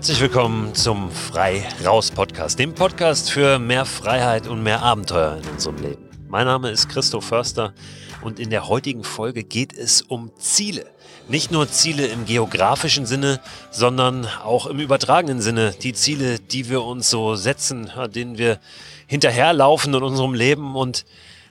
[0.00, 5.46] Herzlich willkommen zum Frei Raus Podcast, dem Podcast für mehr Freiheit und mehr Abenteuer in
[5.50, 6.08] unserem Leben.
[6.26, 7.74] Mein Name ist Christoph Förster
[8.22, 10.86] und in der heutigen Folge geht es um Ziele.
[11.28, 15.74] Nicht nur Ziele im geografischen Sinne, sondern auch im übertragenen Sinne.
[15.82, 18.58] Die Ziele, die wir uns so setzen, denen wir
[19.06, 21.04] hinterherlaufen in unserem Leben und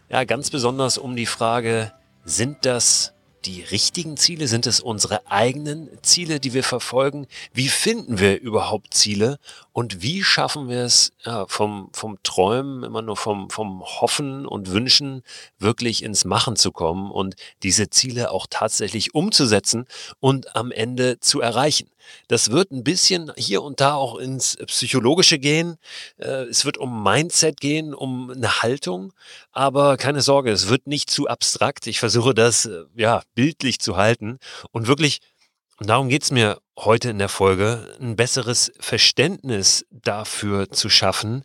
[0.09, 1.93] ja, ganz besonders um die Frage,
[2.25, 3.13] sind das
[3.45, 4.47] die richtigen Ziele?
[4.47, 7.27] Sind es unsere eigenen Ziele, die wir verfolgen?
[7.53, 9.39] Wie finden wir überhaupt Ziele?
[9.79, 14.71] Und wie schaffen wir es, ja, vom, vom Träumen, immer nur vom, vom Hoffen und
[14.73, 15.23] Wünschen,
[15.57, 19.85] wirklich ins Machen zu kommen und diese Ziele auch tatsächlich umzusetzen
[20.19, 21.89] und am Ende zu erreichen?
[22.27, 25.77] Das wird ein bisschen hier und da auch ins Psychologische gehen.
[26.17, 29.13] Äh, es wird um Mindset gehen, um eine Haltung.
[29.53, 31.87] Aber keine Sorge, es wird nicht zu abstrakt.
[31.87, 34.39] Ich versuche das äh, ja bildlich zu halten
[34.73, 35.21] und wirklich
[35.79, 41.43] und darum geht es mir heute in der Folge, ein besseres Verständnis dafür zu schaffen,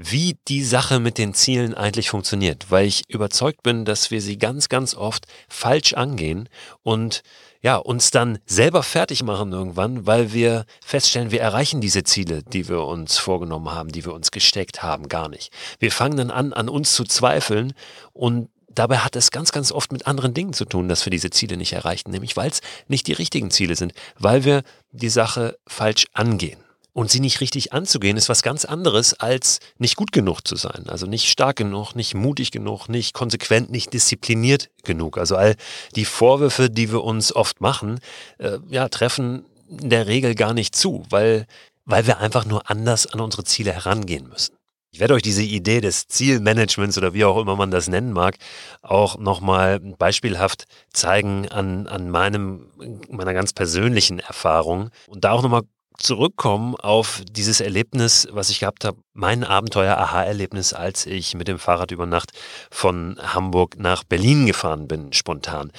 [0.00, 4.38] wie die Sache mit den Zielen eigentlich funktioniert, weil ich überzeugt bin, dass wir sie
[4.38, 6.48] ganz, ganz oft falsch angehen
[6.84, 7.22] und
[7.60, 12.68] ja, uns dann selber fertig machen irgendwann, weil wir feststellen, wir erreichen diese Ziele, die
[12.68, 15.52] wir uns vorgenommen haben, die wir uns gesteckt haben, gar nicht.
[15.80, 17.72] Wir fangen dann an, an uns zu zweifeln
[18.12, 21.30] und dabei hat es ganz, ganz oft mit anderen Dingen zu tun, dass wir diese
[21.30, 24.62] Ziele nicht erreichen, nämlich weil es nicht die richtigen Ziele sind, weil wir
[24.92, 26.58] die Sache falsch angehen.
[26.92, 30.86] Und sie nicht richtig anzugehen, ist was ganz anderes, als nicht gut genug zu sein.
[30.88, 35.16] Also nicht stark genug, nicht mutig genug, nicht konsequent, nicht diszipliniert genug.
[35.16, 35.54] Also all
[35.94, 38.00] die Vorwürfe, die wir uns oft machen,
[38.38, 41.46] äh, ja, treffen in der Regel gar nicht zu, weil,
[41.84, 44.57] weil wir einfach nur anders an unsere Ziele herangehen müssen.
[44.90, 48.36] Ich werde euch diese Idee des Zielmanagements oder wie auch immer man das nennen mag,
[48.80, 52.70] auch nochmal beispielhaft zeigen an, an meinem,
[53.10, 55.62] meiner ganz persönlichen Erfahrung und da auch nochmal
[55.98, 61.90] zurückkommen auf dieses Erlebnis, was ich gehabt habe, mein Abenteuer-Aha-Erlebnis, als ich mit dem Fahrrad
[61.90, 62.30] über Nacht
[62.70, 65.72] von Hamburg nach Berlin gefahren bin, spontan.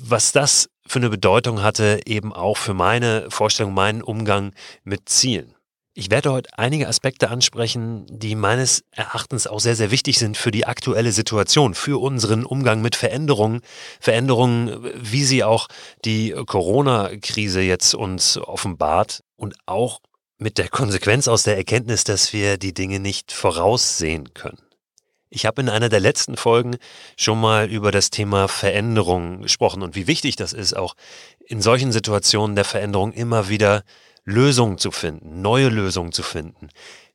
[0.00, 4.52] Was das für eine Bedeutung hatte, eben auch für meine Vorstellung, meinen Umgang
[4.84, 5.54] mit Zielen.
[5.98, 10.52] Ich werde heute einige Aspekte ansprechen, die meines Erachtens auch sehr, sehr wichtig sind für
[10.52, 13.62] die aktuelle Situation, für unseren Umgang mit Veränderungen.
[13.98, 15.66] Veränderungen, wie sie auch
[16.04, 19.98] die Corona-Krise jetzt uns offenbart und auch
[20.38, 24.62] mit der Konsequenz aus der Erkenntnis, dass wir die Dinge nicht voraussehen können.
[25.30, 26.76] Ich habe in einer der letzten Folgen
[27.16, 30.94] schon mal über das Thema Veränderung gesprochen und wie wichtig das ist, auch
[31.44, 33.82] in solchen Situationen der Veränderung immer wieder
[34.28, 36.68] Lösungen zu finden, neue Lösungen zu finden.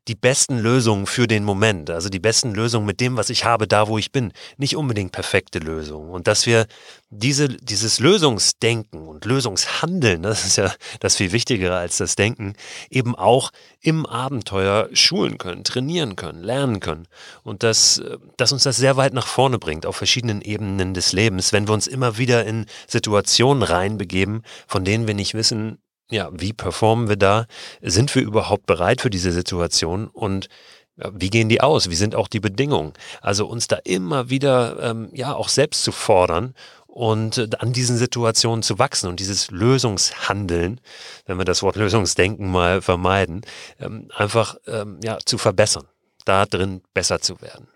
[0.08, 3.68] Die besten Lösungen für den Moment, also die besten Lösungen mit dem, was ich habe,
[3.68, 4.34] da wo ich bin.
[4.58, 6.10] Nicht unbedingt perfekte Lösungen.
[6.10, 6.66] Und dass wir
[7.10, 12.56] diese, dieses Lösungsdenken und Lösungshandeln, das ist ja das viel Wichtigere als das Denken,
[12.90, 17.08] eben auch im Abenteuer schulen können, trainieren können, lernen können.
[17.44, 18.02] Und dass,
[18.38, 21.76] dass uns das sehr weit nach vorne bringt auf verschiedenen Ebenen des Lebens, wenn wir
[21.76, 25.78] uns immer wieder in Situationen reinbegeben, von denen wir nicht wissen,
[26.14, 27.48] ja, wie performen wir da?
[27.82, 30.08] Sind wir überhaupt bereit für diese Situation?
[30.08, 30.48] Und
[30.96, 31.90] wie gehen die aus?
[31.90, 32.94] Wie sind auch die Bedingungen?
[33.22, 36.54] Also uns da immer wieder, ähm, ja, auch selbst zu fordern
[36.86, 40.80] und äh, an diesen Situationen zu wachsen und dieses Lösungshandeln,
[41.26, 43.42] wenn wir das Wort Lösungsdenken mal vermeiden,
[43.80, 45.88] ähm, einfach, ähm, ja, zu verbessern,
[46.26, 47.68] da drin besser zu werden.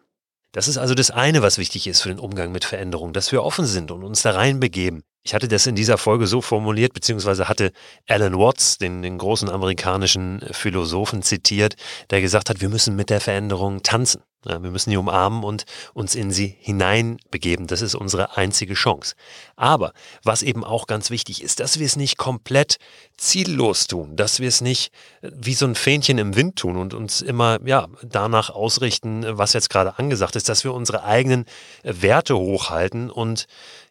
[0.52, 3.44] Das ist also das eine, was wichtig ist für den Umgang mit Veränderungen, dass wir
[3.44, 7.50] offen sind und uns da reinbegeben ich hatte das in dieser Folge so formuliert, beziehungsweise
[7.50, 7.74] hatte
[8.08, 11.76] Alan Watts, den, den großen amerikanischen Philosophen, zitiert,
[12.12, 14.22] der gesagt hat, wir müssen mit der Veränderung tanzen.
[14.46, 17.68] Ja, wir müssen die umarmen und uns in sie hineinbegeben.
[17.68, 19.16] Das ist unsere einzige Chance.
[19.58, 19.92] Aber
[20.24, 22.78] was eben auch ganz wichtig ist, dass wir es nicht komplett
[23.18, 26.94] ziellos tun, dass wir es nicht äh, wie so ein Fähnchen im Wind tun und
[26.94, 31.46] uns immer ja, danach ausrichten, was jetzt gerade angesagt ist, dass wir unsere eigenen
[31.84, 33.48] Werte hochhalten und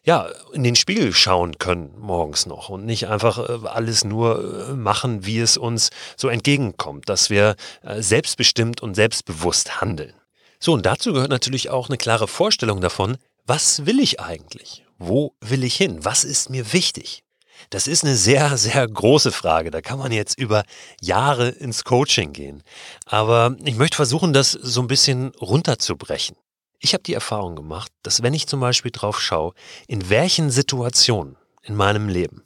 [0.07, 5.25] ja, in den Spiegel schauen können morgens noch und nicht einfach äh, alles nur machen,
[5.25, 10.13] wie es uns so entgegenkommt, dass wir selbstbestimmt und selbstbewusst handeln.
[10.59, 14.85] So, und dazu gehört natürlich auch eine klare Vorstellung davon, was will ich eigentlich?
[14.97, 16.03] Wo will ich hin?
[16.03, 17.23] Was ist mir wichtig?
[17.69, 19.71] Das ist eine sehr, sehr große Frage.
[19.71, 20.63] Da kann man jetzt über
[21.01, 22.63] Jahre ins Coaching gehen.
[23.05, 26.35] Aber ich möchte versuchen, das so ein bisschen runterzubrechen.
[26.79, 29.53] Ich habe die Erfahrung gemacht, dass wenn ich zum Beispiel drauf schaue,
[29.87, 32.43] in welchen Situationen in meinem Leben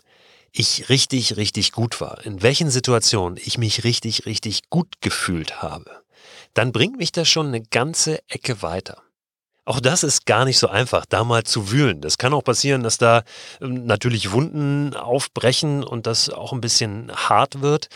[0.51, 6.01] ich richtig, richtig gut war, in welchen Situationen ich mich richtig, richtig gut gefühlt habe,
[6.53, 9.01] dann bringt mich das schon eine ganze Ecke weiter.
[9.63, 12.01] Auch das ist gar nicht so einfach, da mal zu wühlen.
[12.01, 13.23] Das kann auch passieren, dass da
[13.61, 17.87] ähm, natürlich Wunden aufbrechen und das auch ein bisschen hart wird.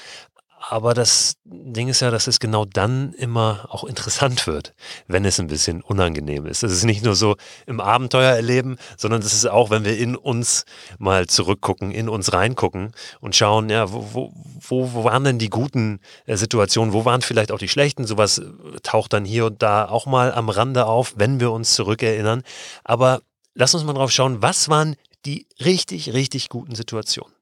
[0.68, 4.74] Aber das Ding ist ja, dass es genau dann immer auch interessant wird,
[5.08, 6.64] wenn es ein bisschen unangenehm ist.
[6.64, 7.36] Es ist nicht nur so
[7.68, 10.66] im Abenteuer erleben, sondern es ist auch, wenn wir in uns
[10.98, 16.00] mal zurückgucken, in uns reingucken und schauen, ja, wo, wo, wo waren denn die guten
[16.26, 18.08] äh, Situationen, wo waren vielleicht auch die schlechten?
[18.08, 18.46] Sowas äh,
[18.82, 22.42] taucht dann hier und da auch mal am Rande auf, wenn wir uns zurückerinnern.
[22.84, 23.22] Aber
[23.54, 24.96] lass uns mal drauf schauen, was waren
[25.26, 27.34] die richtig, richtig guten Situationen?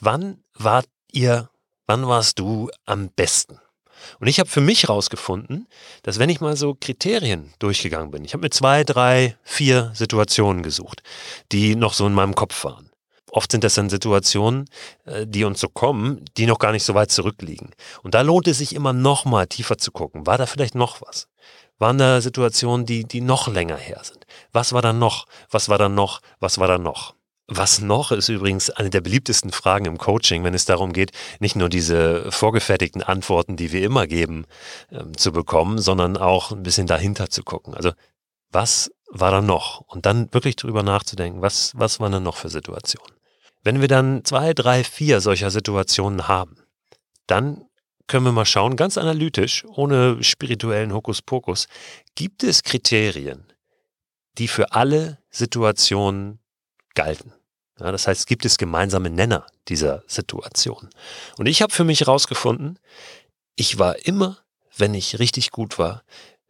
[0.00, 1.50] Wann wart ihr
[1.86, 3.58] wann warst du am besten?
[4.20, 5.68] Und ich habe für mich herausgefunden,
[6.02, 10.62] dass wenn ich mal so Kriterien durchgegangen bin, ich habe mir zwei, drei, vier Situationen
[10.62, 11.02] gesucht,
[11.52, 12.90] die noch so in meinem Kopf waren.
[13.30, 14.66] Oft sind das dann Situationen,
[15.06, 17.70] äh, die uns so kommen, die noch gar nicht so weit zurückliegen.
[18.02, 20.26] Und da lohnt es sich immer noch mal tiefer zu gucken.
[20.26, 21.28] War da vielleicht noch was?
[21.78, 24.26] Waren da Situationen, die, die noch länger her sind?
[24.52, 25.24] Was war da noch?
[25.50, 26.20] Was war da noch?
[26.40, 27.14] Was war da noch?
[27.48, 31.10] Was noch ist übrigens eine der beliebtesten Fragen im Coaching, wenn es darum geht,
[31.40, 34.46] nicht nur diese vorgefertigten Antworten, die wir immer geben,
[34.90, 37.74] ähm, zu bekommen, sondern auch ein bisschen dahinter zu gucken.
[37.74, 37.92] Also
[38.50, 39.80] was war da noch?
[39.80, 43.16] Und dann wirklich drüber nachzudenken, was, was waren denn noch für Situationen?
[43.64, 46.56] Wenn wir dann zwei, drei, vier solcher Situationen haben,
[47.26, 47.64] dann
[48.06, 51.66] können wir mal schauen, ganz analytisch, ohne spirituellen Hokuspokus,
[52.14, 53.46] gibt es Kriterien,
[54.38, 56.41] die für alle Situationen
[56.94, 57.32] galten.
[57.80, 60.90] Ja, das heißt, gibt es gemeinsame Nenner dieser Situation.
[61.38, 62.78] Und ich habe für mich herausgefunden,
[63.56, 64.38] ich war immer,
[64.76, 66.02] wenn ich richtig gut war,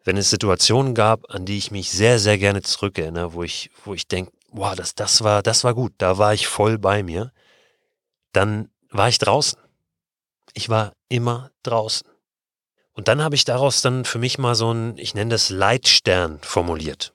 [0.05, 3.95] wenn es Situationen gab, an die ich mich sehr, sehr gerne zurückerinnere, wo ich, wo
[3.95, 7.33] ich denke, wow, das, das war, das war gut, da war ich voll bei mir,
[8.33, 9.59] dann war ich draußen.
[10.55, 12.07] Ich war immer draußen.
[12.93, 16.41] Und dann habe ich daraus dann für mich mal so ein, ich nenne das Leitstern
[16.43, 17.15] formuliert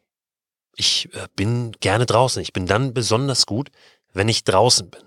[0.78, 2.42] ich äh, bin gerne draußen.
[2.42, 3.70] Ich bin dann besonders gut,
[4.14, 5.04] wenn ich draußen bin.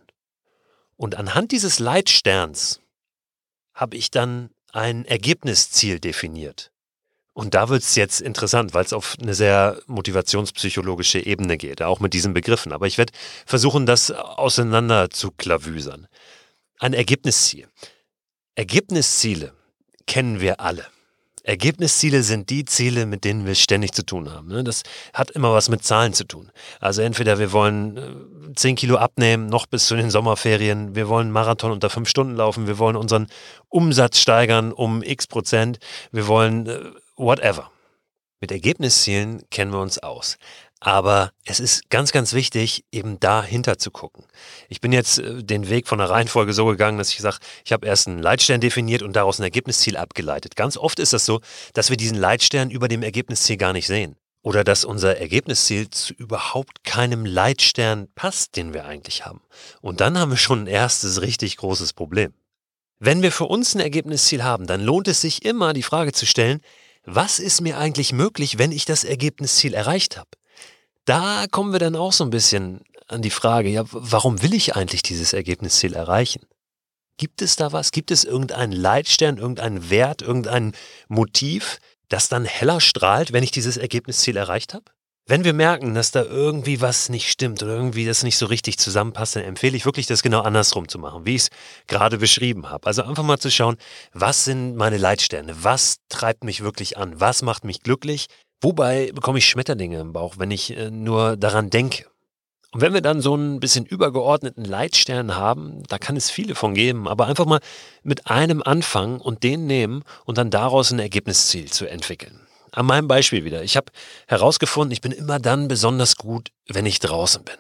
[0.97, 2.81] Und anhand dieses Leitsterns
[3.73, 6.71] habe ich dann ein Ergebnisziel definiert.
[7.33, 12.01] Und da wird es jetzt interessant, weil es auf eine sehr motivationspsychologische Ebene geht, auch
[12.01, 12.73] mit diesen Begriffen.
[12.73, 13.13] Aber ich werde
[13.47, 16.09] versuchen, das auseinander zu klavüsern.
[16.79, 17.69] Ein Ergebnisziel.
[18.57, 19.55] Ergebnisziele
[20.07, 20.87] kennen wir alle.
[21.51, 24.47] Ergebnisziele sind die Ziele, mit denen wir ständig zu tun haben.
[24.47, 24.63] Ne?
[24.63, 26.53] Das hat immer was mit Zahlen zu tun.
[26.79, 31.33] Also entweder wir wollen 10 äh, Kilo abnehmen, noch bis zu den Sommerferien, wir wollen
[31.33, 33.27] Marathon unter 5 Stunden laufen, wir wollen unseren
[33.69, 35.81] Umsatz steigern um x Prozent,
[36.13, 36.79] wir wollen äh,
[37.17, 37.73] whatever.
[38.39, 40.39] Mit Ergebniszielen kennen wir uns aus.
[40.83, 44.25] Aber es ist ganz, ganz wichtig, eben dahinter zu gucken.
[44.71, 47.37] Ich bin jetzt äh, den Weg von der Reihenfolge so gegangen, dass ich sage,
[47.67, 50.57] ich habe erst einen Leitstern definiert und daraus ein Ergebnisziel abgeleitet.
[50.57, 51.41] Ganz oft ist das so,
[51.75, 54.17] dass wir diesen Leitstern über dem Ergebnisziel gar nicht sehen.
[54.43, 59.43] Oder dass unser Ergebnisziel zu überhaupt keinem Leitstern passt, den wir eigentlich haben.
[59.83, 62.33] Und dann haben wir schon ein erstes richtig großes Problem.
[62.99, 66.25] Wenn wir für uns ein Ergebnisziel haben, dann lohnt es sich immer, die Frage zu
[66.25, 66.63] stellen,
[67.05, 70.31] was ist mir eigentlich möglich, wenn ich das Ergebnisziel erreicht habe?
[71.11, 74.77] Da kommen wir dann auch so ein bisschen an die Frage, ja, warum will ich
[74.77, 76.47] eigentlich dieses Ergebnisziel erreichen?
[77.17, 77.91] Gibt es da was?
[77.91, 80.73] Gibt es irgendeinen Leitstern, irgendeinen Wert, irgendein
[81.09, 84.85] Motiv, das dann heller strahlt, wenn ich dieses Ergebnisziel erreicht habe?
[85.27, 88.79] Wenn wir merken, dass da irgendwie was nicht stimmt oder irgendwie das nicht so richtig
[88.79, 91.49] zusammenpasst, dann empfehle ich wirklich, das genau andersrum zu machen, wie ich es
[91.89, 92.87] gerade beschrieben habe.
[92.87, 93.77] Also einfach mal zu schauen,
[94.13, 95.55] was sind meine Leitsterne?
[95.63, 97.21] Was treibt mich wirklich an?
[97.21, 98.29] Was macht mich glücklich?
[98.61, 102.07] Wobei bekomme ich Schmetterlinge im Bauch, wenn ich äh, nur daran denke.
[102.73, 106.75] Und wenn wir dann so ein bisschen übergeordneten Leitstern haben, da kann es viele von
[106.75, 107.61] geben, aber einfach mal
[108.05, 112.41] mit einem anfangen und den nehmen und dann daraus ein Ergebnisziel zu entwickeln.
[112.71, 113.65] An meinem Beispiel wieder.
[113.65, 113.91] Ich habe
[114.29, 117.57] herausgefunden, ich bin immer dann besonders gut, wenn ich draußen bin.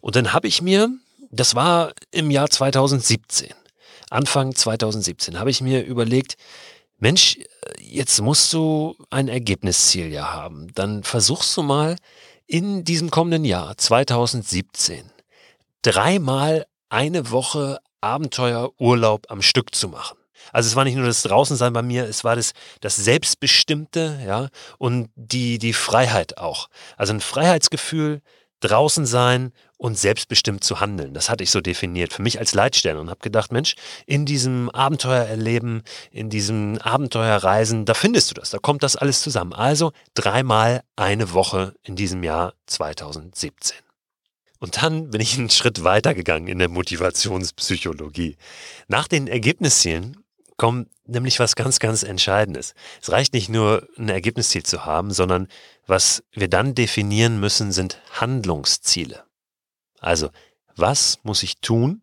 [0.00, 0.88] Und dann habe ich mir,
[1.30, 3.52] das war im Jahr 2017,
[4.08, 6.38] Anfang 2017, habe ich mir überlegt,
[6.98, 7.38] Mensch,
[7.80, 10.72] jetzt musst du ein Ergebnisziel ja haben.
[10.74, 11.96] Dann versuchst du mal
[12.46, 15.08] in diesem kommenden Jahr 2017
[15.82, 20.18] dreimal eine Woche Abenteuerurlaub am Stück zu machen.
[20.52, 24.48] Also es war nicht nur das Draußensein bei mir, es war das, das Selbstbestimmte, ja,
[24.78, 26.68] und die, die Freiheit auch.
[26.96, 28.22] Also ein Freiheitsgefühl,
[28.60, 31.14] draußen sein und selbstbestimmt zu handeln.
[31.14, 34.68] Das hatte ich so definiert für mich als Leitstern und habe gedacht, Mensch, in diesem
[34.70, 39.52] Abenteuererleben, in diesem Abenteuerreisen, da findest du das, da kommt das alles zusammen.
[39.52, 43.76] Also dreimal eine Woche in diesem Jahr 2017.
[44.58, 48.36] Und dann bin ich einen Schritt weiter gegangen in der Motivationspsychologie.
[48.88, 50.16] Nach den Ergebniszielen
[50.56, 52.74] kommt nämlich was ganz, ganz Entscheidendes.
[53.00, 55.46] Es reicht nicht nur ein Ergebnisziel zu haben, sondern
[55.86, 59.27] was wir dann definieren müssen, sind Handlungsziele.
[60.00, 60.30] Also,
[60.76, 62.02] was muss ich tun,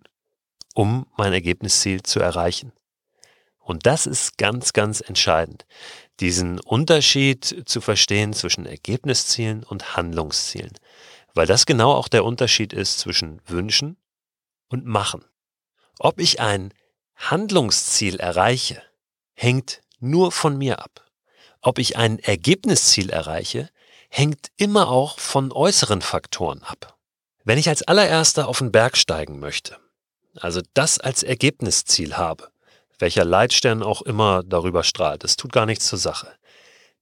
[0.73, 2.71] um mein Ergebnisziel zu erreichen?
[3.59, 5.65] Und das ist ganz, ganz entscheidend,
[6.19, 10.73] diesen Unterschied zu verstehen zwischen Ergebniszielen und Handlungszielen.
[11.33, 13.97] Weil das genau auch der Unterschied ist zwischen Wünschen
[14.69, 15.25] und Machen.
[15.99, 16.73] Ob ich ein
[17.15, 18.83] Handlungsziel erreiche,
[19.33, 21.05] hängt nur von mir ab.
[21.61, 23.69] Ob ich ein Ergebnisziel erreiche,
[24.09, 26.94] hängt immer auch von äußeren Faktoren ab.
[27.45, 29.77] Wenn ich als allererster auf den Berg steigen möchte,
[30.35, 32.49] also das als Ergebnisziel habe,
[32.97, 36.33] welcher Leitstern auch immer darüber strahlt, es tut gar nichts zur Sache,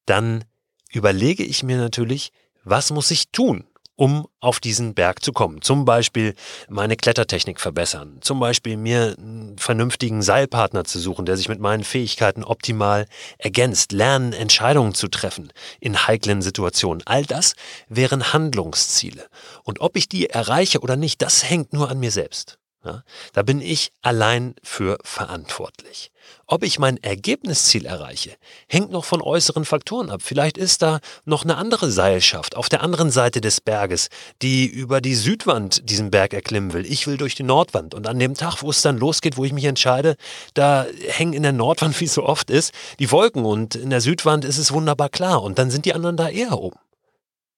[0.06, 0.44] dann
[0.92, 2.34] überlege ich mir natürlich,
[2.66, 5.62] was muss ich tun, um auf diesen Berg zu kommen.
[5.62, 6.34] Zum Beispiel
[6.70, 11.84] meine Klettertechnik verbessern, zum Beispiel mir einen vernünftigen Seilpartner zu suchen, der sich mit meinen
[11.84, 13.06] Fähigkeiten optimal
[13.38, 17.04] ergänzt, lernen, Entscheidungen zu treffen in heiklen Situationen.
[17.06, 17.56] All das
[17.88, 19.28] wären Handlungsziele.
[19.64, 22.58] Und ob ich die erreiche oder nicht, das hängt nur an mir selbst.
[22.86, 26.12] Ja, da bin ich allein für verantwortlich.
[26.48, 28.36] Ob ich mein Ergebnisziel erreiche,
[28.68, 30.22] hängt noch von äußeren Faktoren ab.
[30.22, 34.10] Vielleicht ist da noch eine andere Seilschaft auf der anderen Seite des Berges,
[34.42, 36.86] die über die Südwand diesen Berg erklimmen will.
[36.86, 37.94] Ich will durch die Nordwand.
[37.94, 40.18] Und an dem Tag, wo es dann losgeht, wo ich mich entscheide,
[40.54, 44.02] da hängen in der Nordwand, wie es so oft ist, die Wolken und in der
[44.02, 45.42] Südwand ist es wunderbar klar.
[45.42, 46.78] Und dann sind die anderen da eher oben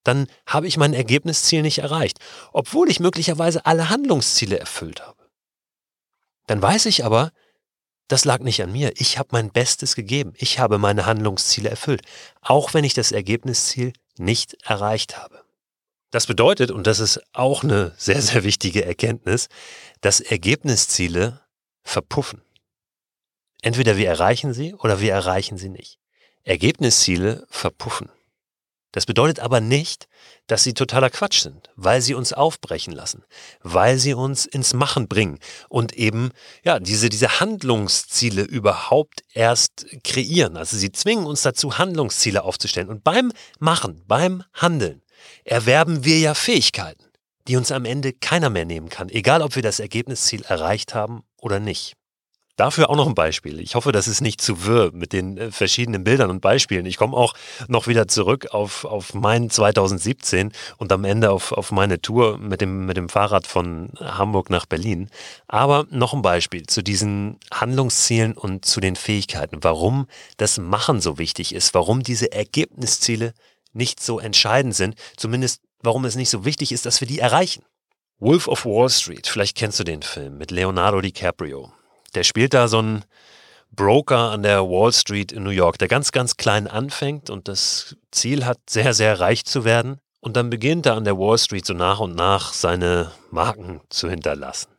[0.06, 2.18] dann habe ich mein Ergebnisziel nicht erreicht,
[2.52, 5.15] obwohl ich möglicherweise alle Handlungsziele erfüllt habe.
[6.46, 7.32] Dann weiß ich aber,
[8.08, 8.92] das lag nicht an mir.
[8.96, 10.32] Ich habe mein Bestes gegeben.
[10.36, 12.02] Ich habe meine Handlungsziele erfüllt,
[12.40, 15.42] auch wenn ich das Ergebnisziel nicht erreicht habe.
[16.10, 19.48] Das bedeutet, und das ist auch eine sehr, sehr wichtige Erkenntnis,
[20.00, 21.40] dass Ergebnisziele
[21.82, 22.42] verpuffen.
[23.60, 25.98] Entweder wir erreichen sie oder wir erreichen sie nicht.
[26.44, 28.08] Ergebnisziele verpuffen.
[28.92, 30.08] Das bedeutet aber nicht,
[30.46, 33.24] dass sie totaler Quatsch sind, weil sie uns aufbrechen lassen,
[33.62, 35.38] weil sie uns ins Machen bringen
[35.68, 36.30] und eben
[36.64, 40.56] ja diese diese Handlungsziele überhaupt erst kreieren.
[40.56, 45.02] Also sie zwingen uns dazu Handlungsziele aufzustellen und beim Machen, beim Handeln
[45.44, 47.04] erwerben wir ja Fähigkeiten,
[47.48, 51.22] die uns am Ende keiner mehr nehmen kann, egal ob wir das Ergebnisziel erreicht haben
[51.40, 51.95] oder nicht.
[52.56, 53.60] Dafür auch noch ein Beispiel.
[53.60, 56.86] Ich hoffe, das ist nicht zu wirr mit den äh, verschiedenen Bildern und Beispielen.
[56.86, 57.34] Ich komme auch
[57.68, 62.62] noch wieder zurück auf, auf mein 2017 und am Ende auf, auf meine Tour mit
[62.62, 65.10] dem, mit dem Fahrrad von Hamburg nach Berlin.
[65.48, 69.58] Aber noch ein Beispiel zu diesen Handlungszielen und zu den Fähigkeiten.
[69.60, 70.06] Warum
[70.38, 73.34] das Machen so wichtig ist, warum diese Ergebnisziele
[73.74, 77.64] nicht so entscheidend sind, zumindest warum es nicht so wichtig ist, dass wir die erreichen.
[78.18, 81.75] Wolf of Wall Street, vielleicht kennst du den Film mit Leonardo DiCaprio.
[82.16, 83.04] Der spielt da so einen
[83.70, 87.94] Broker an der Wall Street in New York, der ganz, ganz klein anfängt und das
[88.10, 90.00] Ziel hat, sehr, sehr reich zu werden.
[90.20, 94.08] Und dann beginnt er an der Wall Street so nach und nach seine Marken zu
[94.08, 94.70] hinterlassen.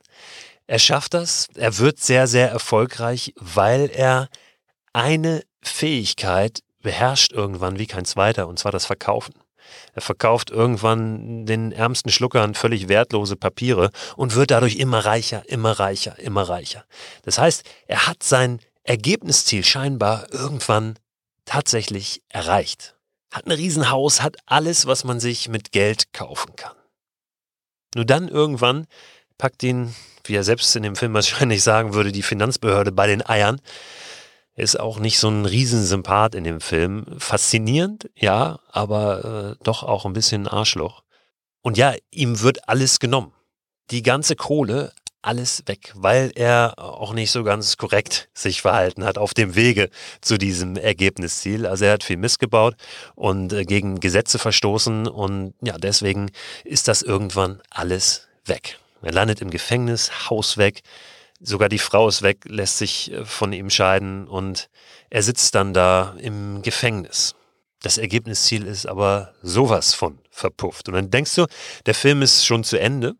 [0.65, 4.29] Er schafft das, er wird sehr, sehr erfolgreich, weil er
[4.91, 9.36] eine Fähigkeit beherrscht irgendwann wie kein zweiter, und zwar das Verkaufen.
[9.93, 15.71] Er verkauft irgendwann den ärmsten Schluckern völlig wertlose Papiere und wird dadurch immer reicher, immer
[15.79, 16.86] reicher, immer reicher.
[17.24, 20.97] Das heißt, er hat sein Ergebnisziel scheinbar irgendwann
[21.45, 22.95] tatsächlich erreicht.
[23.31, 26.75] Hat ein Riesenhaus, hat alles, was man sich mit Geld kaufen kann.
[27.95, 28.88] Nur dann irgendwann
[29.38, 29.93] packt ihn,
[30.24, 33.62] wie er selbst in dem Film wahrscheinlich sagen würde, die Finanzbehörde bei den Eiern
[34.57, 37.05] ist auch nicht so ein Riesensympath in dem Film.
[37.19, 41.03] Faszinierend, ja, aber äh, doch auch ein bisschen Arschloch.
[41.61, 43.33] Und ja, ihm wird alles genommen.
[43.91, 49.17] Die ganze Kohle, alles weg, weil er auch nicht so ganz korrekt sich verhalten hat
[49.17, 49.89] auf dem Wege
[50.21, 51.65] zu diesem Ergebnisziel.
[51.65, 52.75] Also er hat viel missgebaut
[53.15, 56.31] und äh, gegen Gesetze verstoßen und ja, deswegen
[56.63, 58.79] ist das irgendwann alles weg.
[59.01, 60.81] Er landet im Gefängnis, Haus weg,
[61.39, 64.70] Sogar die Frau ist weg, lässt sich äh, von ihm scheiden und
[65.10, 67.36] er sitzt dann da im Gefängnis.
[67.82, 70.88] Das Ergebnisziel ist aber sowas von verpufft.
[70.88, 71.46] Und dann denkst du,
[71.86, 73.15] der Film ist schon zu Ende.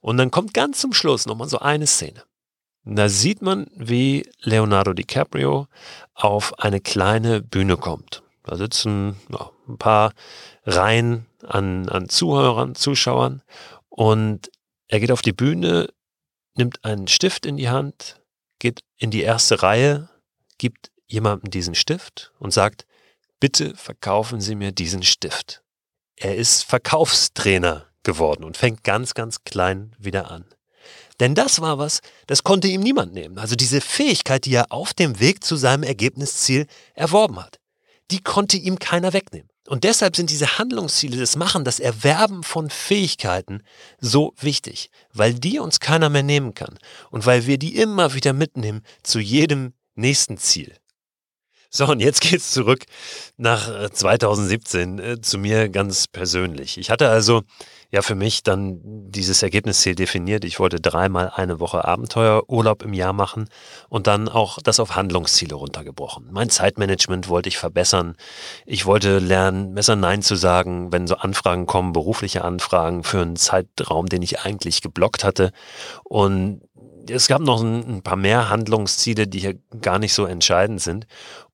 [0.00, 2.22] Und dann kommt ganz zum Schluss nochmal so eine Szene.
[2.84, 5.66] Da sieht man, wie Leonardo DiCaprio
[6.14, 8.22] auf eine kleine Bühne kommt.
[8.44, 10.12] Da sitzen ja, ein paar
[10.64, 13.42] Reihen an, an Zuhörern, Zuschauern.
[13.90, 14.50] Und
[14.86, 15.88] er geht auf die Bühne,
[16.58, 18.20] nimmt einen Stift in die Hand,
[18.58, 20.10] geht in die erste Reihe,
[20.58, 22.84] gibt jemandem diesen Stift und sagt,
[23.40, 25.62] bitte verkaufen Sie mir diesen Stift.
[26.16, 30.44] Er ist Verkaufstrainer geworden und fängt ganz, ganz klein wieder an.
[31.20, 33.38] Denn das war was, das konnte ihm niemand nehmen.
[33.38, 37.58] Also diese Fähigkeit, die er auf dem Weg zu seinem Ergebnisziel erworben hat,
[38.10, 39.48] die konnte ihm keiner wegnehmen.
[39.68, 43.62] Und deshalb sind diese Handlungsziele, das Machen, das Erwerben von Fähigkeiten
[44.00, 46.78] so wichtig, weil die uns keiner mehr nehmen kann
[47.10, 50.74] und weil wir die immer wieder mitnehmen zu jedem nächsten Ziel.
[51.70, 52.84] So, und jetzt geht's zurück
[53.36, 56.78] nach 2017 äh, äh, zu mir ganz persönlich.
[56.78, 57.42] Ich hatte also
[57.90, 60.46] ja für mich dann dieses Ergebnisziel definiert.
[60.46, 63.50] Ich wollte dreimal eine Woche Abenteuerurlaub im Jahr machen
[63.90, 66.28] und dann auch das auf Handlungsziele runtergebrochen.
[66.30, 68.16] Mein Zeitmanagement wollte ich verbessern.
[68.64, 73.36] Ich wollte lernen, besser Nein zu sagen, wenn so Anfragen kommen, berufliche Anfragen für einen
[73.36, 75.52] Zeitraum, den ich eigentlich geblockt hatte.
[76.04, 76.62] Und
[77.10, 81.06] es gab noch ein, ein paar mehr Handlungsziele, die hier gar nicht so entscheidend sind.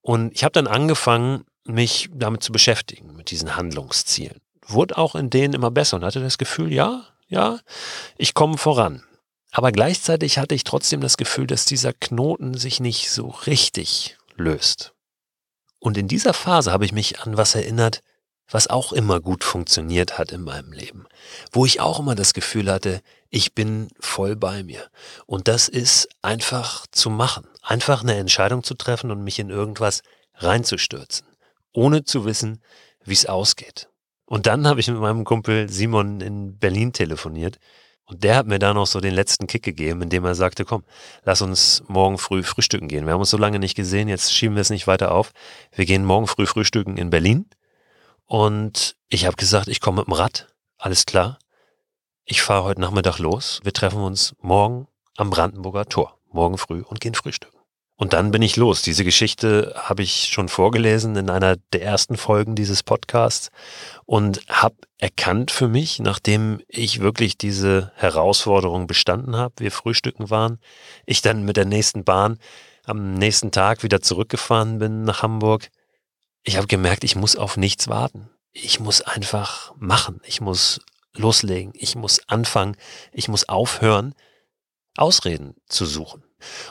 [0.04, 4.38] Und ich habe dann angefangen, mich damit zu beschäftigen, mit diesen Handlungszielen.
[4.66, 7.58] Wurde auch in denen immer besser und hatte das Gefühl, ja, ja,
[8.18, 9.02] ich komme voran.
[9.50, 14.92] Aber gleichzeitig hatte ich trotzdem das Gefühl, dass dieser Knoten sich nicht so richtig löst.
[15.78, 18.02] Und in dieser Phase habe ich mich an was erinnert,
[18.50, 21.06] was auch immer gut funktioniert hat in meinem Leben,
[21.50, 23.00] wo ich auch immer das Gefühl hatte,
[23.34, 24.88] ich bin voll bei mir.
[25.26, 30.02] Und das ist einfach zu machen, einfach eine Entscheidung zu treffen und mich in irgendwas
[30.34, 31.26] reinzustürzen,
[31.72, 32.62] ohne zu wissen,
[33.04, 33.88] wie es ausgeht.
[34.24, 37.58] Und dann habe ich mit meinem Kumpel Simon in Berlin telefoniert
[38.04, 40.84] und der hat mir da noch so den letzten Kick gegeben, indem er sagte, komm,
[41.24, 43.04] lass uns morgen früh frühstücken gehen.
[43.04, 45.32] Wir haben uns so lange nicht gesehen, jetzt schieben wir es nicht weiter auf.
[45.72, 47.46] Wir gehen morgen früh frühstücken in Berlin
[48.26, 50.54] und ich habe gesagt, ich komme mit dem Rad.
[50.78, 51.38] Alles klar.
[52.26, 53.60] Ich fahre heute Nachmittag los.
[53.64, 54.88] Wir treffen uns morgen
[55.18, 56.18] am Brandenburger Tor.
[56.32, 57.58] Morgen früh und gehen frühstücken.
[57.96, 58.80] Und dann bin ich los.
[58.80, 63.50] Diese Geschichte habe ich schon vorgelesen in einer der ersten Folgen dieses Podcasts
[64.06, 70.58] und habe erkannt für mich, nachdem ich wirklich diese Herausforderung bestanden habe, wir frühstücken waren,
[71.04, 72.38] ich dann mit der nächsten Bahn
[72.84, 75.68] am nächsten Tag wieder zurückgefahren bin nach Hamburg,
[76.42, 78.30] ich habe gemerkt, ich muss auf nichts warten.
[78.52, 80.20] Ich muss einfach machen.
[80.24, 80.80] Ich muss
[81.16, 81.72] loslegen.
[81.76, 82.76] Ich muss anfangen.
[83.12, 84.14] Ich muss aufhören,
[84.96, 86.24] Ausreden zu suchen.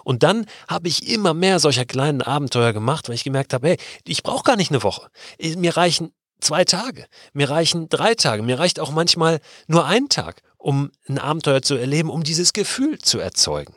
[0.03, 3.77] Und dann habe ich immer mehr solcher kleinen Abenteuer gemacht, weil ich gemerkt habe, hey,
[4.05, 5.09] ich brauche gar nicht eine Woche.
[5.57, 10.41] Mir reichen zwei Tage, mir reichen drei Tage, mir reicht auch manchmal nur ein Tag,
[10.57, 13.75] um ein Abenteuer zu erleben, um dieses Gefühl zu erzeugen.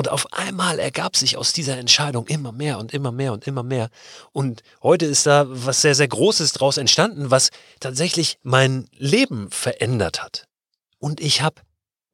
[0.00, 3.62] Und auf einmal ergab sich aus dieser Entscheidung immer mehr und immer mehr und immer
[3.62, 3.90] mehr.
[4.32, 10.22] Und heute ist da was sehr, sehr Großes draus entstanden, was tatsächlich mein Leben verändert
[10.22, 10.46] hat.
[11.00, 11.60] Und ich habe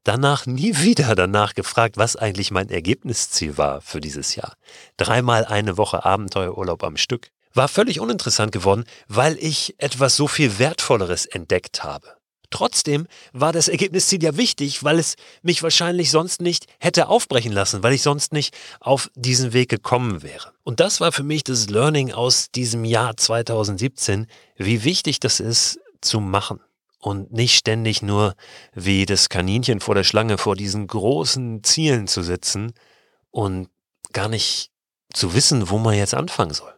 [0.03, 4.55] danach nie wieder danach gefragt, was eigentlich mein Ergebnisziel war für dieses Jahr.
[4.97, 7.31] Dreimal eine Woche Abenteuerurlaub am Stück.
[7.55, 12.16] War völlig uninteressant geworden, weil ich etwas so viel Wertvolleres entdeckt habe.
[12.51, 17.83] Trotzdem war das Ergebnisziel ja wichtig, weil es mich wahrscheinlich sonst nicht hätte aufbrechen lassen,
[17.83, 20.53] weil ich sonst nicht auf diesen Weg gekommen wäre.
[20.63, 25.81] Und das war für mich das Learning aus diesem Jahr 2017, wie wichtig das ist
[26.01, 26.61] zu machen
[27.01, 28.35] und nicht ständig nur
[28.75, 32.73] wie das Kaninchen vor der Schlange vor diesen großen Zielen zu sitzen
[33.31, 33.69] und
[34.13, 34.71] gar nicht
[35.13, 36.73] zu wissen, wo man jetzt anfangen soll.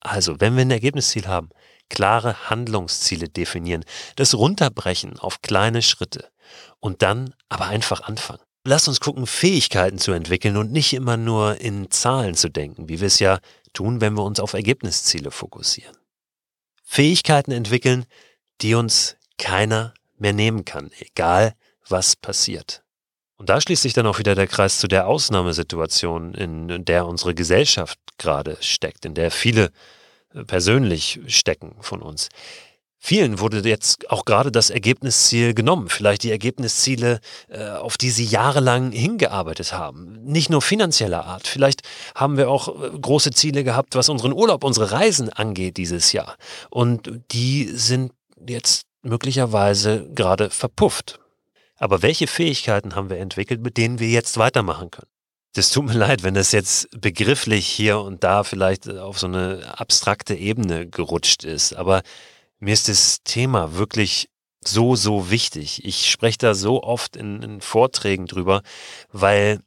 [0.00, 1.50] Also, wenn wir ein Ergebnisziel haben,
[1.90, 3.84] klare Handlungsziele definieren,
[4.16, 6.30] das runterbrechen auf kleine Schritte
[6.78, 8.40] und dann aber einfach anfangen.
[8.64, 13.00] Lass uns gucken, Fähigkeiten zu entwickeln und nicht immer nur in Zahlen zu denken, wie
[13.00, 13.38] wir es ja
[13.72, 15.96] tun, wenn wir uns auf Ergebnisziele fokussieren.
[16.84, 18.04] Fähigkeiten entwickeln,
[18.60, 21.54] die uns keiner mehr nehmen kann, egal
[21.88, 22.82] was passiert.
[23.36, 27.34] Und da schließt sich dann auch wieder der Kreis zu der Ausnahmesituation, in der unsere
[27.34, 29.70] Gesellschaft gerade steckt, in der viele
[30.46, 32.28] persönlich stecken von uns.
[33.02, 38.26] Vielen wurde jetzt auch gerade das Ergebnisziel genommen, vielleicht die Ergebnisziele, äh, auf die sie
[38.26, 40.22] jahrelang hingearbeitet haben.
[40.22, 41.80] Nicht nur finanzieller Art, vielleicht
[42.14, 46.36] haben wir auch äh, große Ziele gehabt, was unseren Urlaub, unsere Reisen angeht dieses Jahr.
[46.68, 48.12] Und die sind
[48.46, 51.20] jetzt möglicherweise gerade verpufft.
[51.76, 55.09] Aber welche Fähigkeiten haben wir entwickelt, mit denen wir jetzt weitermachen können?
[55.52, 59.78] Das tut mir leid, wenn das jetzt begrifflich hier und da vielleicht auf so eine
[59.78, 61.74] abstrakte Ebene gerutscht ist.
[61.74, 62.02] Aber
[62.58, 64.28] mir ist das Thema wirklich
[64.62, 65.84] so, so wichtig.
[65.84, 68.62] Ich spreche da so oft in, in Vorträgen drüber,
[69.10, 69.60] weil,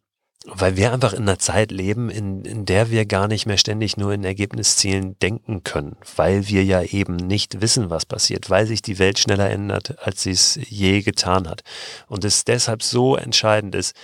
[0.46, 3.98] weil wir einfach in einer Zeit leben, in, in der wir gar nicht mehr ständig
[3.98, 8.84] nur in Ergebniszielen denken können, weil wir ja eben nicht wissen, was passiert, weil sich
[8.84, 11.64] die Welt schneller ändert, als sie es je getan hat.
[12.08, 13.96] Und es deshalb so entscheidend ist,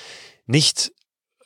[0.47, 0.91] nicht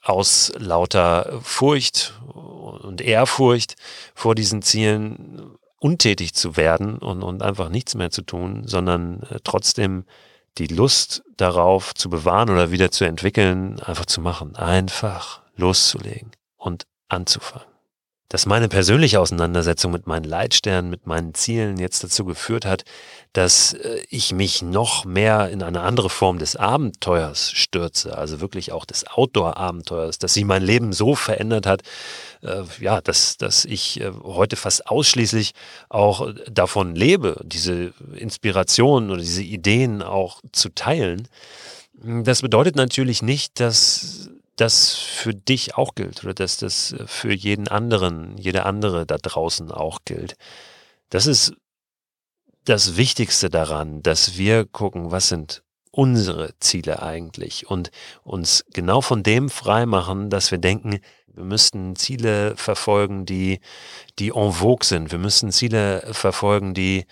[0.04, 3.76] aus lauter Furcht und Ehrfurcht
[4.14, 9.40] vor diesen Zielen untätig zu werden und, und einfach nichts mehr zu tun, sondern äh,
[9.44, 10.06] trotzdem
[10.58, 16.86] die Lust darauf zu bewahren oder wieder zu entwickeln, einfach zu machen, einfach loszulegen und
[17.10, 17.73] anzufangen.
[18.34, 22.84] Dass meine persönliche Auseinandersetzung mit meinen Leitsternen, mit meinen Zielen jetzt dazu geführt hat,
[23.32, 28.72] dass äh, ich mich noch mehr in eine andere Form des Abenteuers stürze, also wirklich
[28.72, 31.84] auch des Outdoor-Abenteuers, dass sie mein Leben so verändert hat,
[32.42, 35.54] äh, ja, dass, dass ich äh, heute fast ausschließlich
[35.90, 41.28] auch davon lebe, diese Inspiration oder diese Ideen auch zu teilen.
[42.02, 47.68] Das bedeutet natürlich nicht, dass das für dich auch gilt oder dass das für jeden
[47.68, 50.36] anderen, jede andere da draußen auch gilt.
[51.10, 51.54] Das ist
[52.66, 57.92] das Wichtigste daran, dass wir gucken, was sind unsere Ziele eigentlich und
[58.24, 63.60] uns genau von dem freimachen, dass wir denken, wir müssten Ziele verfolgen, die,
[64.20, 65.12] die en vogue sind.
[65.12, 67.06] Wir müssen Ziele verfolgen, die,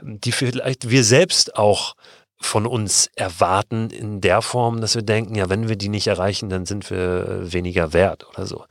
[0.00, 1.94] die vielleicht wir selbst auch
[2.38, 6.48] von uns erwarten in der Form, dass wir denken, ja, wenn wir die nicht erreichen,
[6.48, 8.64] dann sind wir weniger wert oder so.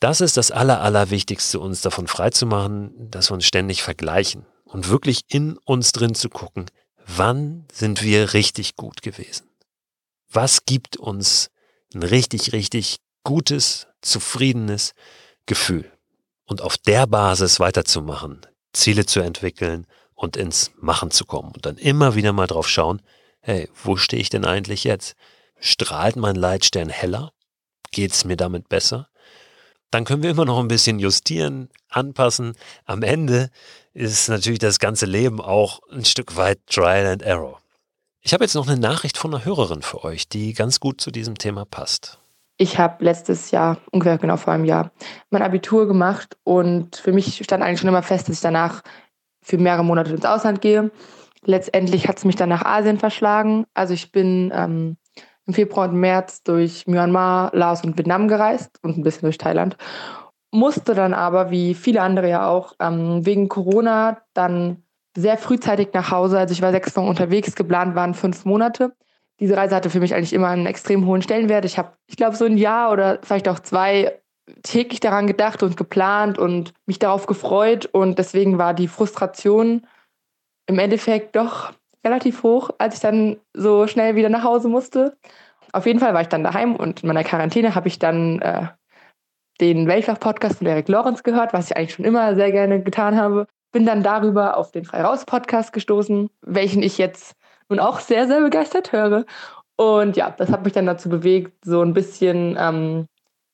[0.00, 5.22] Das ist das Aller, Allerwichtigste, uns davon freizumachen, dass wir uns ständig vergleichen und wirklich
[5.28, 6.66] in uns drin zu gucken,
[7.06, 9.48] wann sind wir richtig gut gewesen?
[10.30, 11.50] Was gibt uns
[11.94, 14.94] ein richtig, richtig gutes, zufriedenes
[15.46, 15.90] Gefühl?
[16.46, 18.40] Und auf der Basis weiterzumachen,
[18.72, 19.86] Ziele zu entwickeln
[20.22, 23.02] und ins Machen zu kommen und dann immer wieder mal drauf schauen,
[23.40, 25.16] hey, wo stehe ich denn eigentlich jetzt?
[25.58, 27.32] Strahlt mein Leitstern heller?
[27.90, 29.08] Geht es mir damit besser?
[29.90, 32.54] Dann können wir immer noch ein bisschen justieren, anpassen.
[32.84, 33.50] Am Ende
[33.94, 37.60] ist natürlich das ganze Leben auch ein Stück weit Trial and Error.
[38.20, 41.10] Ich habe jetzt noch eine Nachricht von einer Hörerin für euch, die ganz gut zu
[41.10, 42.20] diesem Thema passt.
[42.58, 44.92] Ich habe letztes Jahr, ungefähr genau vor einem Jahr,
[45.30, 48.82] mein Abitur gemacht und für mich stand eigentlich schon immer fest, dass ich danach
[49.42, 50.90] für mehrere Monate ins Ausland gehe.
[51.44, 53.66] Letztendlich hat es mich dann nach Asien verschlagen.
[53.74, 54.96] Also ich bin ähm,
[55.46, 59.76] im Februar und März durch Myanmar, Laos und Vietnam gereist und ein bisschen durch Thailand.
[60.52, 64.84] Musste dann aber, wie viele andere ja auch, ähm, wegen Corona dann
[65.16, 66.38] sehr frühzeitig nach Hause.
[66.38, 68.94] Also ich war sechs Wochen unterwegs, geplant waren fünf Monate.
[69.40, 71.64] Diese Reise hatte für mich eigentlich immer einen extrem hohen Stellenwert.
[71.64, 74.21] Ich habe, ich glaube, so ein Jahr oder vielleicht auch zwei
[74.62, 77.86] täglich daran gedacht und geplant und mich darauf gefreut.
[77.86, 79.86] Und deswegen war die Frustration
[80.66, 81.72] im Endeffekt doch
[82.04, 85.16] relativ hoch, als ich dann so schnell wieder nach Hause musste.
[85.72, 88.66] Auf jeden Fall war ich dann daheim und in meiner Quarantäne habe ich dann äh,
[89.60, 93.46] den Weltfach-Podcast von Eric Lorenz gehört, was ich eigentlich schon immer sehr gerne getan habe.
[93.70, 97.36] Bin dann darüber auf den Freiraus-Podcast gestoßen, welchen ich jetzt
[97.68, 99.24] nun auch sehr, sehr begeistert höre.
[99.76, 103.06] Und ja, das hat mich dann dazu bewegt, so ein bisschen ähm,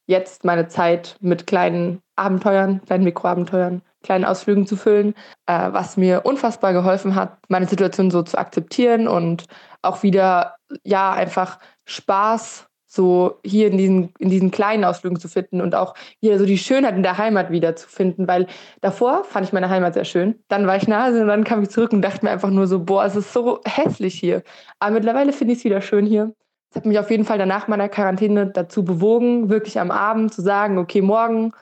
[0.08, 5.14] jetzt meine Zeit mit kleinen Abenteuern, kleinen Mikroabenteuern, kleinen Ausflügen zu füllen,
[5.46, 9.44] äh, was mir unfassbar geholfen hat, meine Situation so zu akzeptieren und
[9.82, 15.60] auch wieder, ja, einfach Spaß so hier in diesen, in diesen kleinen Ausflügen zu finden
[15.60, 18.46] und auch hier so die Schönheit in der Heimat wieder zu finden, weil
[18.80, 20.42] davor fand ich meine Heimat sehr schön.
[20.48, 22.82] Dann war ich nahe und dann kam ich zurück und dachte mir einfach nur so,
[22.82, 24.42] boah, es ist so hässlich hier.
[24.78, 26.32] Aber mittlerweile finde ich es wieder schön hier.
[26.70, 30.42] Es hat mich auf jeden Fall danach meiner Quarantäne dazu bewogen, wirklich am Abend zu
[30.42, 31.52] sagen, okay, morgen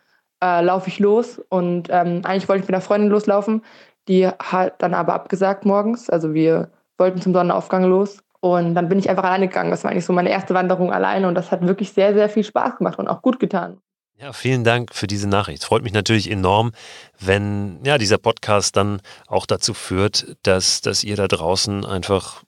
[0.42, 1.40] äh, laufe ich los.
[1.48, 3.62] Und ähm, eigentlich wollte ich mit einer Freundin loslaufen.
[4.08, 6.10] Die hat dann aber abgesagt morgens.
[6.10, 8.18] Also wir wollten zum Sonnenaufgang los.
[8.40, 9.70] Und dann bin ich einfach alleine gegangen.
[9.70, 11.28] Das war eigentlich so meine erste Wanderung alleine.
[11.28, 13.78] Und das hat wirklich sehr, sehr viel Spaß gemacht und auch gut getan.
[14.18, 15.62] Ja, vielen Dank für diese Nachricht.
[15.62, 16.72] Freut mich natürlich enorm,
[17.20, 22.42] wenn ja, dieser Podcast dann auch dazu führt, dass, dass ihr da draußen einfach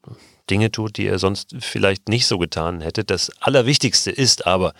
[0.51, 3.11] Dinge tut, die ihr sonst vielleicht nicht so getan hättet.
[3.11, 4.73] Das Allerwichtigste ist aber,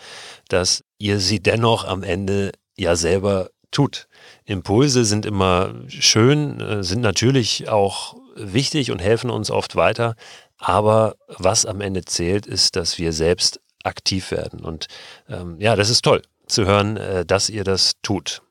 [0.47, 4.07] dass ihr sie dennoch am Ende ja selber tut.
[4.45, 10.15] Impulse sind immer schön, äh, sind natürlich auch wichtig und helfen uns oft weiter.
[10.57, 14.59] Aber was am Ende zählt, ist, dass wir selbst aktiv werden.
[14.59, 14.87] Und
[15.29, 18.41] ähm, ja, das ist toll zu hören, äh, dass ihr das tut.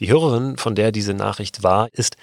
[0.00, 2.16] Die Hörerin, von der diese Nachricht war, ist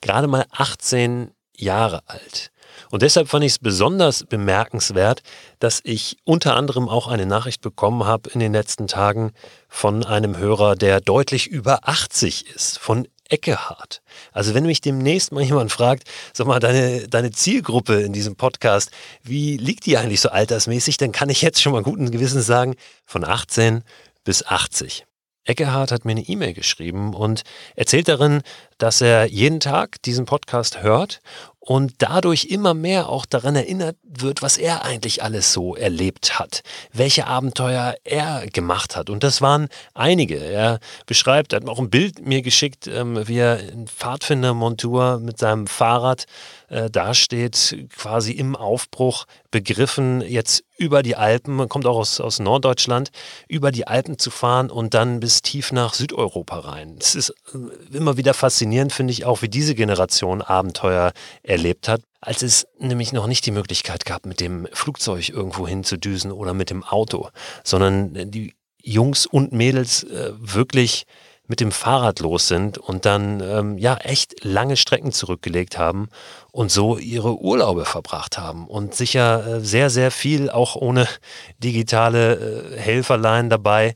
[0.00, 2.50] gerade mal 18 Jahre alt.
[2.90, 5.22] Und deshalb fand ich es besonders bemerkenswert,
[5.58, 9.32] dass ich unter anderem auch eine Nachricht bekommen habe in den letzten Tagen
[9.68, 14.02] von einem Hörer, der deutlich über 80 ist, von Eckehard.
[14.32, 18.90] Also wenn mich demnächst mal jemand fragt, sag mal, deine, deine Zielgruppe in diesem Podcast,
[19.22, 22.74] wie liegt die eigentlich so altersmäßig, dann kann ich jetzt schon mal guten Gewissens sagen,
[23.04, 23.82] von 18
[24.24, 25.06] bis 80.
[25.44, 27.42] Eckehard hat mir eine E-Mail geschrieben und
[27.74, 28.42] erzählt darin,
[28.78, 31.20] dass er jeden Tag diesen Podcast hört
[31.60, 36.62] und dadurch immer mehr auch daran erinnert wird, was er eigentlich alles so erlebt hat,
[36.92, 39.10] welche Abenteuer er gemacht hat.
[39.10, 40.36] Und das waren einige.
[40.38, 45.38] Er beschreibt, er hat auch ein Bild mir geschickt, ähm, wie er in Pfadfindermontur mit
[45.38, 46.24] seinem Fahrrad
[46.70, 52.38] äh, dasteht, quasi im Aufbruch begriffen, jetzt über die Alpen, man kommt auch aus, aus
[52.38, 53.10] Norddeutschland,
[53.48, 56.96] über die Alpen zu fahren und dann bis tief nach Südeuropa rein.
[56.98, 62.02] Es ist äh, immer wieder faszinierend, finde ich, auch wie diese Generation Abenteuer erlebt hat,
[62.20, 66.70] als es nämlich noch nicht die Möglichkeit gab, mit dem Flugzeug irgendwo hinzudüsen oder mit
[66.70, 67.28] dem Auto,
[67.64, 71.06] sondern die Jungs und Mädels äh, wirklich
[71.50, 76.08] mit dem Fahrrad los sind und dann ähm, ja echt lange Strecken zurückgelegt haben
[76.52, 81.08] und so ihre Urlaube verbracht haben und sicher äh, sehr, sehr viel auch ohne
[81.58, 83.94] digitale äh, Helferlein dabei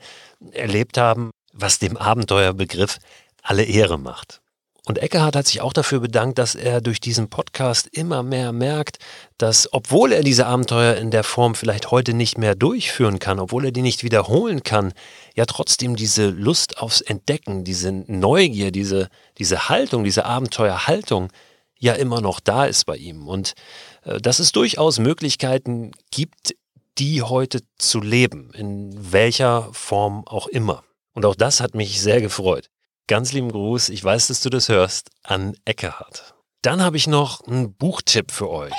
[0.50, 2.98] erlebt haben, was dem Abenteuerbegriff
[3.42, 4.40] alle Ehre macht.
[4.86, 8.98] Und Eckehard hat sich auch dafür bedankt, dass er durch diesen Podcast immer mehr merkt,
[9.38, 13.64] dass obwohl er diese Abenteuer in der Form vielleicht heute nicht mehr durchführen kann, obwohl
[13.64, 14.92] er die nicht wiederholen kann,
[15.34, 21.32] ja trotzdem diese Lust aufs Entdecken, diese Neugier, diese, diese Haltung, diese Abenteuerhaltung
[21.78, 23.26] ja immer noch da ist bei ihm.
[23.26, 23.54] Und
[24.02, 26.56] äh, dass es durchaus Möglichkeiten gibt,
[26.98, 30.84] die heute zu leben, in welcher Form auch immer.
[31.14, 32.68] Und auch das hat mich sehr gefreut.
[33.06, 36.34] Ganz lieben Gruß, ich weiß, dass du das hörst, an Eckehard.
[36.62, 38.72] Dann habe ich noch einen Buchtipp für euch.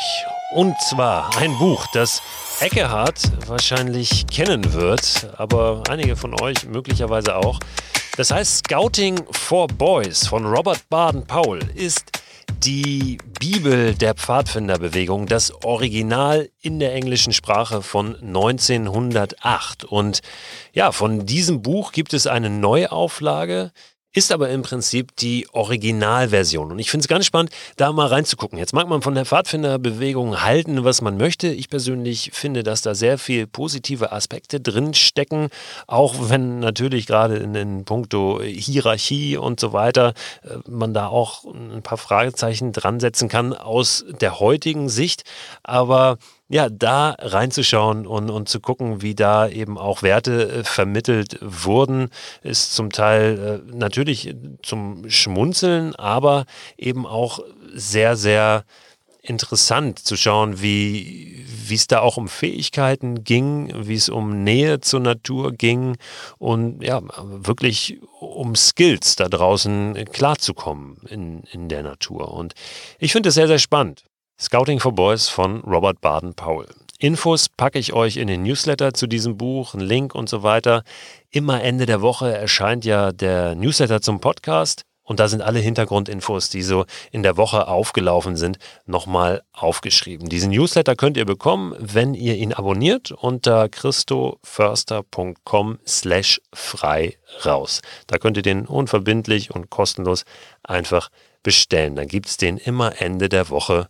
[0.55, 2.23] Und zwar ein Buch, das
[2.59, 7.59] Eckehard wahrscheinlich kennen wird, aber einige von euch möglicherweise auch.
[8.17, 12.05] Das heißt Scouting for Boys von Robert Baden-Powell ist
[12.63, 19.83] die Bibel der Pfadfinderbewegung, das Original in der englischen Sprache von 1908.
[19.83, 20.21] Und
[20.73, 23.71] ja, von diesem Buch gibt es eine Neuauflage,
[24.15, 26.71] ist aber im Prinzip die Originalversion.
[26.71, 28.57] Und ich finde es ganz spannend, da mal reinzugucken.
[28.57, 31.47] Jetzt mag man von der Pfadfinderbewegung halten, was man möchte.
[31.49, 35.49] Ich persönlich finde, dass da sehr viel positive Aspekte drin stecken,
[35.85, 41.43] auch wenn natürlich gerade in, in puncto Hierarchie und so weiter äh, man da auch
[41.43, 45.23] ein paar Fragezeichen dran setzen kann aus der heutigen Sicht.
[45.63, 51.39] Aber ja, da reinzuschauen und, und zu gucken, wie da eben auch Werte äh, vermittelt
[51.41, 52.09] wurden,
[52.43, 56.45] ist zum Teil äh, natürlich zum Schmunzeln, aber
[56.77, 57.39] eben auch
[57.73, 58.63] sehr, sehr
[59.23, 64.99] interessant zu schauen, wie es da auch um Fähigkeiten ging, wie es um Nähe zur
[64.99, 65.97] Natur ging
[66.37, 72.33] und ja, wirklich um Skills da draußen klarzukommen in, in der Natur.
[72.33, 72.53] Und
[72.99, 74.03] ich finde es sehr, sehr spannend.
[74.37, 76.67] Scouting for Boys von Robert Baden-Powell.
[76.99, 80.83] Infos packe ich euch in den Newsletter zu diesem Buch, einen Link und so weiter.
[81.29, 86.49] Immer Ende der Woche erscheint ja der Newsletter zum Podcast und da sind alle Hintergrundinfos,
[86.49, 90.27] die so in der Woche aufgelaufen sind, nochmal aufgeschrieben.
[90.27, 97.81] Diesen Newsletter könnt ihr bekommen, wenn ihr ihn abonniert unter christoförster.com slash frei raus.
[98.07, 100.25] Da könnt ihr den unverbindlich und kostenlos
[100.61, 101.07] einfach
[101.41, 101.95] bestellen.
[101.95, 103.87] Dann gibt es den immer Ende der Woche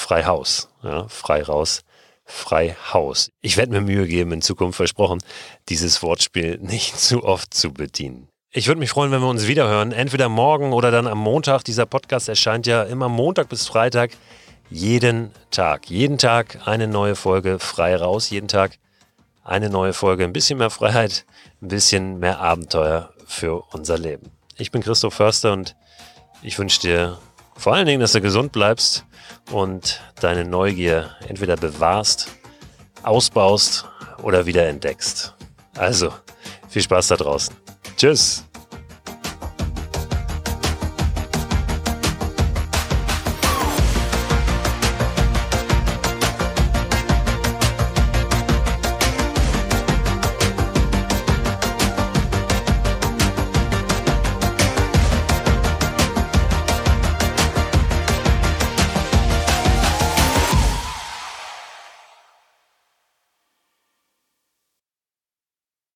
[0.00, 0.68] frei Haus.
[0.82, 1.82] Ja, frei raus,
[2.24, 3.30] frei Haus.
[3.42, 5.22] Ich werde mir Mühe geben, in Zukunft versprochen,
[5.68, 8.28] dieses Wortspiel nicht zu oft zu bedienen.
[8.52, 9.92] Ich würde mich freuen, wenn wir uns wiederhören.
[9.92, 11.62] Entweder morgen oder dann am Montag.
[11.62, 14.10] Dieser Podcast erscheint ja immer Montag bis Freitag.
[14.70, 15.88] Jeden Tag.
[15.88, 18.30] Jeden Tag eine neue Folge frei raus.
[18.30, 18.78] Jeden Tag
[19.44, 20.24] eine neue Folge.
[20.24, 21.26] Ein bisschen mehr Freiheit,
[21.62, 24.32] ein bisschen mehr Abenteuer für unser Leben.
[24.56, 25.76] Ich bin Christoph Förster und
[26.42, 27.18] ich wünsche dir
[27.56, 29.04] vor allen Dingen, dass du gesund bleibst
[29.50, 32.28] und deine Neugier entweder bewahrst,
[33.02, 33.86] ausbaust
[34.22, 35.34] oder wieder entdeckst.
[35.76, 36.12] Also,
[36.68, 37.54] viel Spaß da draußen.
[37.96, 38.44] Tschüss.